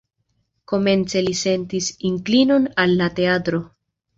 [0.71, 3.63] Komence li sentis inklinon al la teatro.